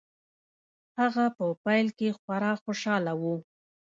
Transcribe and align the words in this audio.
هغه 0.99 1.25
په 1.37 1.45
پيل 1.63 1.87
کې 1.97 2.09
خورا 2.19 2.53
خوشحاله 2.63 3.13
و. 3.21 3.23